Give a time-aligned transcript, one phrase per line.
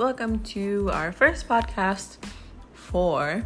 [0.00, 2.16] welcome to our first podcast
[2.72, 3.44] for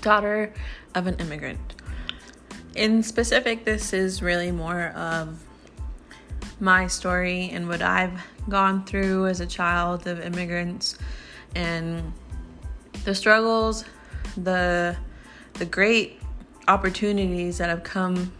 [0.00, 0.52] Daughter
[0.96, 1.76] of an Immigrant.
[2.74, 5.40] In specific, this is really more of
[6.58, 10.98] my story and what I've gone through as a child of immigrants
[11.54, 12.12] and
[13.04, 13.84] the struggles,
[14.36, 14.96] the
[15.52, 16.20] the great
[16.66, 18.32] opportunities that have come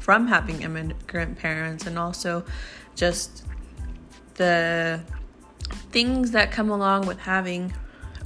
[0.00, 2.44] from having immigrant parents and also
[2.96, 3.44] just
[4.34, 5.00] the
[5.70, 7.72] things that come along with having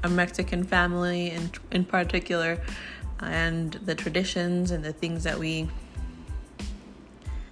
[0.02, 2.60] a Mexican family in in particular
[3.20, 5.68] and the traditions and the things that we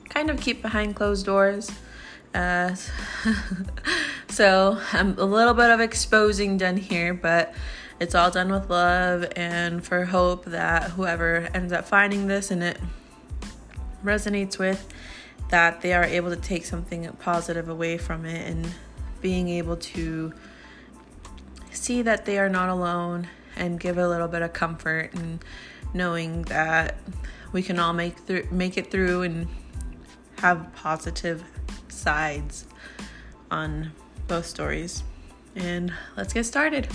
[0.08, 1.70] kind of keep behind closed doors.
[2.34, 2.74] Uh,
[4.28, 7.54] so, um, a little bit of exposing done here, but
[8.00, 12.62] it's all done with love and for hope that whoever ends up finding this and
[12.62, 12.78] it
[14.04, 14.86] resonates with,
[15.50, 18.72] that they are able to take something positive away from it and
[19.22, 20.32] being able to
[21.70, 25.42] see that they are not alone and give a little bit of comfort and
[25.94, 26.96] knowing that
[27.52, 29.46] we can all make through make it through and
[30.38, 31.44] have positive
[31.88, 32.66] sides
[33.50, 33.92] on
[34.26, 35.04] both stories.
[35.54, 36.88] And let's get started.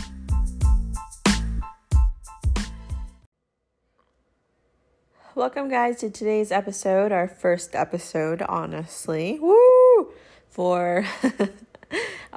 [5.36, 9.38] Welcome, guys, to today's episode, our first episode, honestly.
[9.40, 10.12] Woo!
[10.50, 11.06] For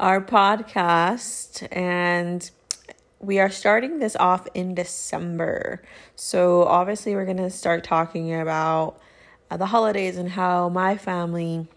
[0.01, 1.69] our podcast.
[1.71, 2.51] And
[3.21, 5.83] we are starting this off in December.
[6.17, 8.99] So, obviously, we're going to start talking about
[9.51, 11.69] uh, the holidays and how my family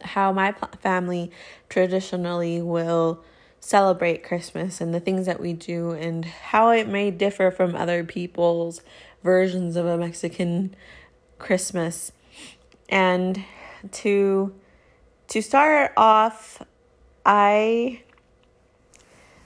[0.00, 1.30] how my family
[1.68, 3.22] traditionally will
[3.60, 8.02] celebrate Christmas and the things that we do and how it may differ from other
[8.02, 8.80] people's
[9.22, 10.74] versions of a Mexican
[11.38, 12.10] Christmas.
[12.88, 13.44] And
[13.92, 14.52] to
[15.28, 16.62] to start off,
[17.24, 18.02] I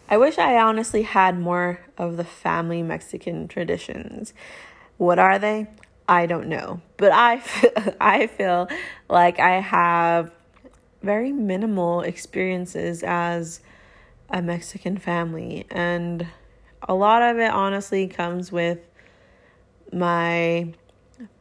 [0.09, 4.35] I wish I honestly had more of the family Mexican traditions.
[4.99, 5.69] What are they?
[6.09, 6.81] I don't know.
[6.97, 7.43] But I
[8.01, 8.69] I feel
[9.09, 10.33] like I have
[11.03, 13.61] very minimal experiences as
[14.31, 16.27] a Mexican family and
[16.89, 18.79] a lot of it honestly comes with
[19.93, 20.73] my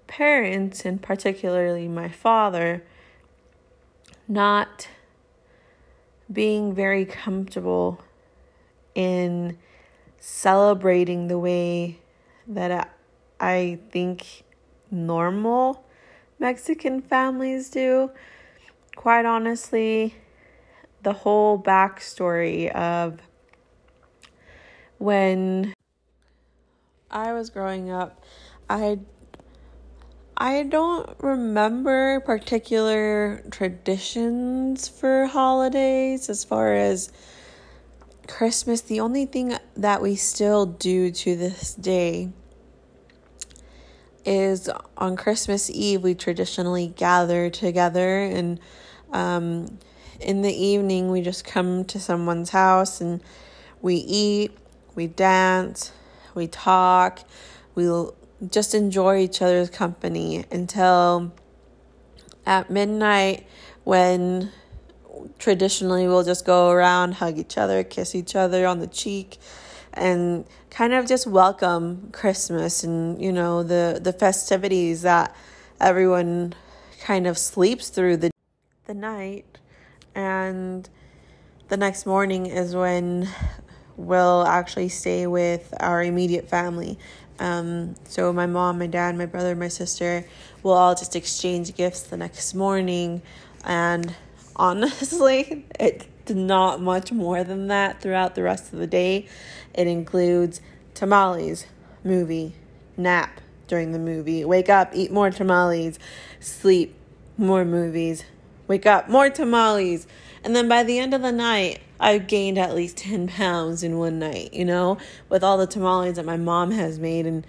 [0.07, 2.83] parents and particularly my father
[4.27, 4.87] not
[6.31, 8.01] being very comfortable
[8.95, 9.57] in
[10.19, 11.99] celebrating the way
[12.47, 12.93] that
[13.39, 14.43] I think
[14.89, 15.83] normal
[16.39, 18.11] Mexican families do.
[18.95, 20.15] Quite honestly,
[21.03, 23.19] the whole backstory of
[24.97, 25.73] when
[27.09, 28.23] I was growing up,
[28.69, 28.99] I
[30.41, 37.11] I don't remember particular traditions for holidays as far as
[38.27, 38.81] Christmas.
[38.81, 42.31] The only thing that we still do to this day
[44.25, 48.59] is on Christmas Eve, we traditionally gather together and
[49.11, 49.77] um,
[50.19, 53.21] in the evening, we just come to someone's house and
[53.79, 54.57] we eat,
[54.95, 55.91] we dance,
[56.33, 57.19] we talk,
[57.75, 58.15] we'll
[58.49, 61.31] just enjoy each other's company until
[62.45, 63.45] at midnight
[63.83, 64.51] when
[65.37, 69.37] traditionally we'll just go around, hug each other, kiss each other on the cheek
[69.93, 75.35] and kind of just welcome Christmas and you know the the festivities that
[75.81, 76.53] everyone
[77.01, 78.31] kind of sleeps through the
[78.85, 79.57] the night
[80.15, 80.89] and
[81.67, 83.27] the next morning is when
[83.97, 86.97] we'll actually stay with our immediate family.
[87.41, 90.23] Um, so my mom, my dad, my brother, my sister
[90.61, 93.23] will all just exchange gifts the next morning
[93.65, 94.13] and
[94.55, 99.27] honestly, it's not much more than that throughout the rest of the day.
[99.73, 100.61] It includes
[100.93, 101.65] tamales,
[102.03, 102.53] movie,
[102.95, 105.97] nap during the movie, wake up, eat more tamales,
[106.39, 106.93] sleep,
[107.39, 108.23] more movies,
[108.67, 110.05] wake up, more tamales.
[110.43, 113.99] And then by the end of the night, I've gained at least 10 pounds in
[113.99, 114.97] one night, you know,
[115.29, 117.27] with all the tamales that my mom has made.
[117.27, 117.45] And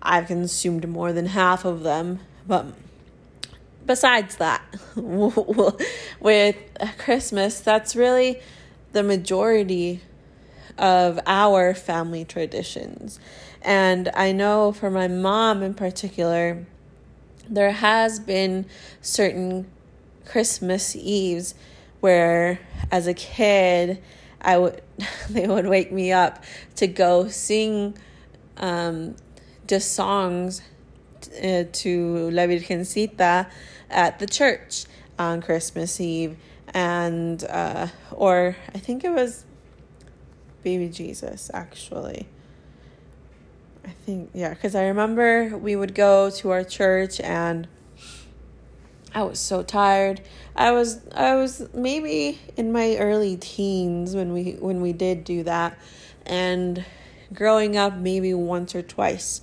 [0.00, 2.20] I've consumed more than half of them.
[2.46, 2.66] But
[3.84, 4.62] besides that,
[4.96, 6.56] with
[6.98, 8.40] Christmas, that's really
[8.92, 10.00] the majority
[10.78, 13.20] of our family traditions.
[13.62, 16.64] And I know for my mom in particular,
[17.48, 18.64] there has been
[19.02, 19.70] certain
[20.24, 21.54] Christmas Eves
[22.00, 22.60] where
[22.90, 24.02] as a kid
[24.40, 24.82] I would
[25.30, 26.42] they would wake me up
[26.76, 27.96] to go sing
[28.56, 29.16] um,
[29.66, 30.62] just songs
[31.42, 33.50] uh, to La Virgencita
[33.90, 34.84] at the church
[35.18, 36.36] on Christmas Eve
[36.72, 39.44] and uh, or I think it was
[40.62, 42.28] baby Jesus actually.
[43.84, 47.66] I think yeah, because I remember we would go to our church and
[49.12, 50.20] I was so tired.
[50.54, 55.42] I was I was maybe in my early teens when we when we did do
[55.44, 55.78] that,
[56.24, 56.84] and
[57.32, 59.40] growing up maybe once or twice,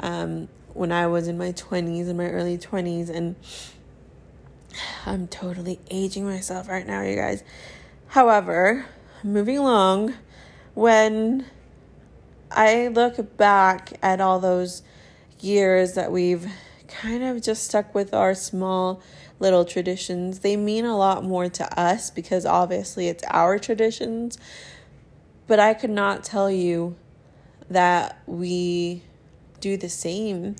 [0.00, 3.34] um, when I was in my twenties in my early twenties, and
[5.04, 7.42] I'm totally aging myself right now, you guys.
[8.08, 8.86] However,
[9.24, 10.14] moving along,
[10.74, 11.44] when
[12.52, 14.82] I look back at all those
[15.40, 16.46] years that we've
[16.88, 19.00] kind of just stuck with our small
[19.38, 20.40] little traditions.
[20.40, 24.38] They mean a lot more to us because obviously it's our traditions.
[25.46, 26.96] But I could not tell you
[27.70, 29.02] that we
[29.60, 30.56] do the same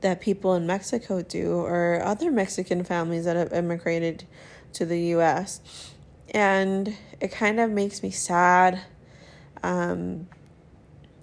[0.00, 4.24] that people in Mexico do or other Mexican families that have immigrated
[4.72, 5.60] to the US.
[6.30, 8.82] And it kind of makes me sad
[9.62, 10.28] um,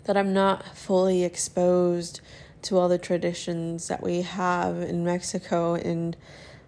[0.06, 2.22] that I'm not fully exposed
[2.64, 5.76] to all the traditions that we have in Mexico.
[5.76, 6.16] And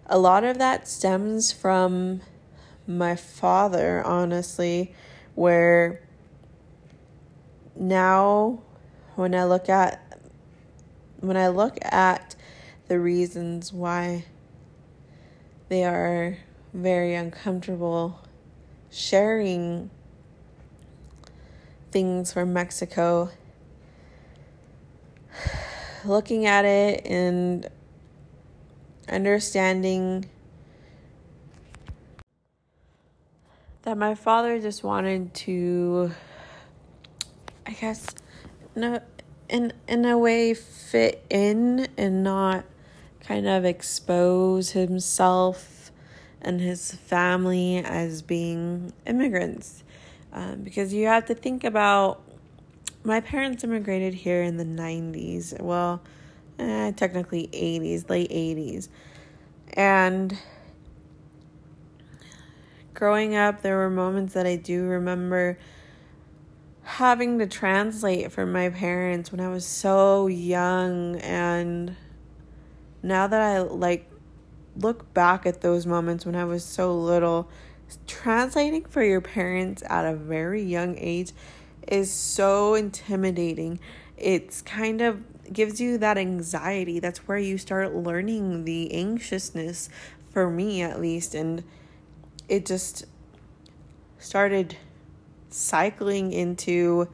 [0.06, 2.20] a lot of that stems from
[2.86, 4.94] my father, honestly,
[5.34, 6.00] where
[7.74, 8.60] now
[9.16, 10.02] when I look at
[11.20, 12.36] when I look at
[12.88, 14.26] the reasons why
[15.68, 16.38] they are
[16.72, 18.20] very uncomfortable
[18.90, 19.90] sharing
[21.90, 23.30] things from Mexico
[26.08, 27.68] looking at it and
[29.08, 30.24] understanding
[33.82, 36.10] that my father just wanted to
[37.64, 38.06] I guess
[38.74, 39.00] no
[39.48, 42.64] in in a way fit in and not
[43.20, 45.90] kind of expose himself
[46.40, 49.82] and his family as being immigrants.
[50.32, 52.22] Um, because you have to think about
[53.06, 55.58] my parents immigrated here in the 90s.
[55.62, 56.02] Well,
[56.58, 58.88] eh, technically 80s, late 80s.
[59.74, 60.36] And
[62.94, 65.56] growing up, there were moments that I do remember
[66.82, 71.96] having to translate for my parents when I was so young and
[73.02, 74.08] now that I like
[74.76, 77.50] look back at those moments when I was so little
[78.06, 81.32] translating for your parents at a very young age
[81.86, 83.78] is so intimidating.
[84.16, 85.22] It's kind of
[85.52, 86.98] gives you that anxiety.
[86.98, 89.88] That's where you start learning the anxiousness,
[90.30, 91.34] for me at least.
[91.34, 91.62] And
[92.48, 93.04] it just
[94.18, 94.76] started
[95.50, 97.08] cycling into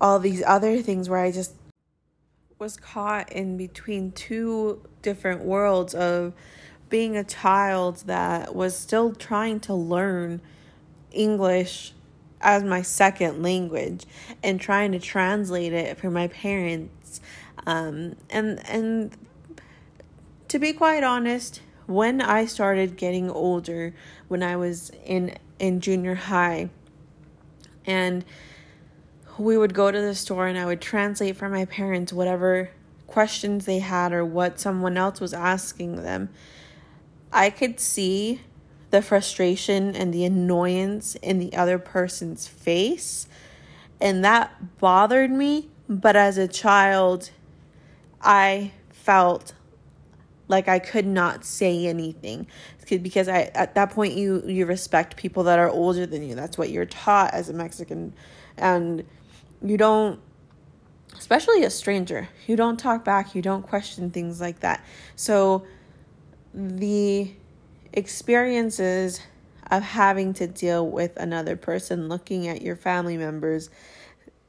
[0.00, 1.54] all these other things where I just
[2.58, 6.32] was caught in between two different worlds of
[6.88, 10.40] being a child that was still trying to learn
[11.10, 11.92] English
[12.44, 14.04] as my second language
[14.42, 17.20] and trying to translate it for my parents.
[17.66, 19.16] Um, and and
[20.48, 23.94] to be quite honest, when I started getting older,
[24.28, 26.68] when I was in in junior high,
[27.86, 28.24] and
[29.38, 32.70] we would go to the store and I would translate for my parents whatever
[33.06, 36.28] questions they had or what someone else was asking them.
[37.32, 38.42] I could see
[38.94, 43.26] the frustration and the annoyance in the other person's face.
[44.00, 45.68] And that bothered me.
[45.88, 47.30] But as a child,
[48.22, 49.52] I felt
[50.46, 52.46] like I could not say anything
[52.88, 56.36] because I at that point you you respect people that are older than you.
[56.36, 58.12] That's what you're taught as a Mexican
[58.56, 59.02] and
[59.60, 60.20] you don't
[61.16, 62.28] especially a stranger.
[62.46, 64.84] You don't talk back, you don't question things like that.
[65.16, 65.66] So
[66.52, 67.32] the
[67.94, 69.20] experiences
[69.70, 73.70] of having to deal with another person looking at your family members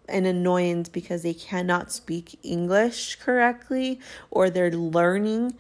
[0.08, 4.00] an annoyance because they cannot speak English correctly
[4.30, 5.56] or they're learning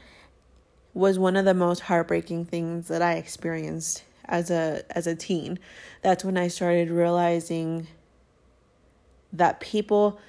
[0.93, 5.59] was one of the most heartbreaking things that I experienced as a as a teen.
[6.01, 7.87] That's when I started realizing
[9.33, 10.19] that people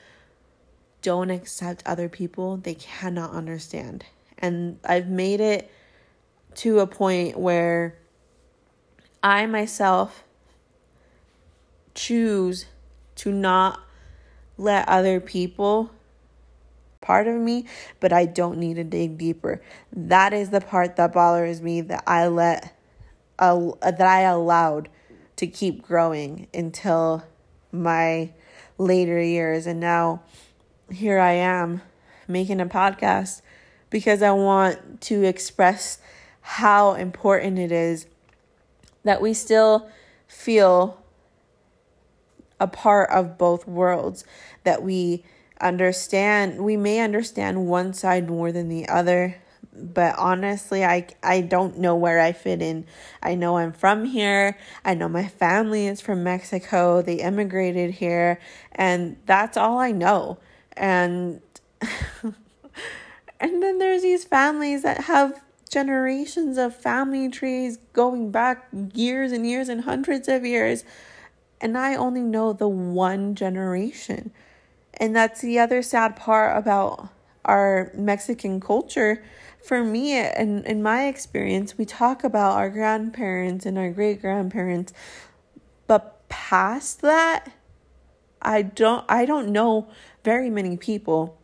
[1.02, 4.04] don't accept other people they cannot understand.
[4.38, 5.70] And I've made it
[6.56, 7.96] to a point where
[9.22, 10.24] I myself
[11.94, 12.66] choose
[13.16, 13.80] to not
[14.58, 15.90] let other people
[17.00, 17.66] part of me,
[18.00, 19.62] but I don't need to dig deeper.
[19.92, 22.72] That is the part that bothers me that I let
[23.38, 24.88] uh, that I allowed
[25.36, 27.22] to keep growing until
[27.70, 28.32] my
[28.78, 30.22] later years and now
[30.90, 31.82] here I am
[32.26, 33.42] making a podcast
[33.90, 35.98] because I want to express
[36.48, 38.06] how important it is
[39.02, 39.88] that we still
[40.28, 41.02] feel
[42.60, 44.24] a part of both worlds,
[44.62, 45.24] that we
[45.60, 49.34] understand, we may understand one side more than the other,
[49.74, 52.86] but honestly I I don't know where I fit in.
[53.20, 54.56] I know I'm from here.
[54.84, 57.02] I know my family is from Mexico.
[57.02, 58.38] They immigrated here
[58.70, 60.38] and that's all I know.
[60.76, 61.40] And
[62.22, 62.32] and
[63.62, 65.40] then there's these families that have
[65.76, 70.84] generations of family trees going back years and years and hundreds of years.
[71.60, 74.30] And I only know the one generation.
[74.94, 77.10] And that's the other sad part about
[77.44, 79.22] our Mexican culture.
[79.62, 84.94] For me and in my experience we talk about our grandparents and our great grandparents
[85.88, 87.50] but past that
[88.40, 89.88] i don't i don't know
[90.22, 91.36] very many people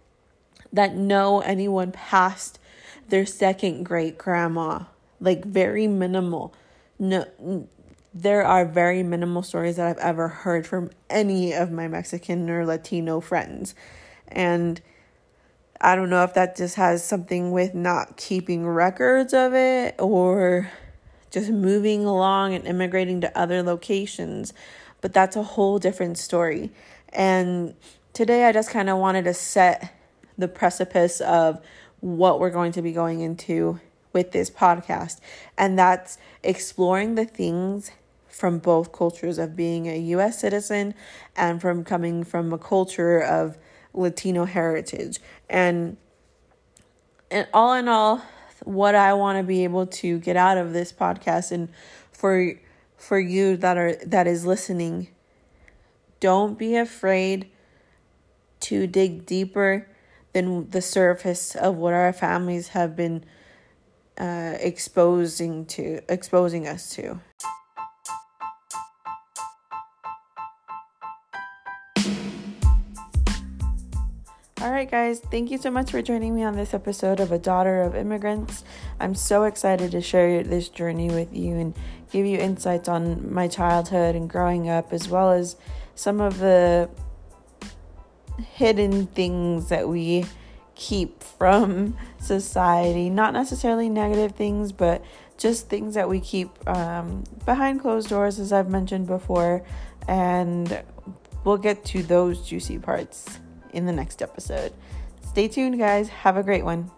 [0.72, 2.60] that know anyone past
[3.08, 4.80] their second great grandma
[5.20, 6.54] like very minimal
[6.98, 7.26] no
[8.14, 12.64] there are very minimal stories that i've ever heard from any of my mexican or
[12.66, 13.74] latino friends
[14.28, 14.80] and
[15.84, 20.70] I don't know if that just has something with not keeping records of it or
[21.32, 24.52] just moving along and immigrating to other locations.
[25.00, 26.70] But that's a whole different story.
[27.12, 27.74] And
[28.12, 29.92] today I just kind of wanted to set
[30.38, 31.60] the precipice of
[32.02, 33.80] what we're going to be going into
[34.12, 35.20] with this podcast.
[35.56, 37.92] And that's exploring the things
[38.28, 40.94] from both cultures of being a US citizen
[41.36, 43.56] and from coming from a culture of
[43.94, 45.20] Latino heritage.
[45.48, 45.96] And
[47.30, 48.20] and all in all,
[48.64, 51.68] what I want to be able to get out of this podcast and
[52.10, 52.54] for
[52.96, 55.08] for you that are that is listening,
[56.18, 57.48] don't be afraid
[58.60, 59.86] to dig deeper
[60.32, 63.24] than the surface of what our families have been
[64.18, 67.20] uh, exposing to exposing us to.
[74.60, 77.38] All right, guys, thank you so much for joining me on this episode of A
[77.38, 78.62] Daughter of Immigrants.
[79.00, 81.74] I'm so excited to share this journey with you and
[82.12, 85.56] give you insights on my childhood and growing up, as well as
[85.96, 86.88] some of the
[88.62, 90.24] hidden things that we
[90.76, 93.10] keep from society.
[93.10, 95.04] Not necessarily negative things, but
[95.36, 99.64] just things that we keep um, behind closed doors, as I've mentioned before.
[100.06, 100.80] And
[101.42, 103.40] we'll get to those juicy parts
[103.72, 104.72] in the next episode.
[105.28, 106.08] Stay tuned, guys.
[106.08, 106.88] Have a great one.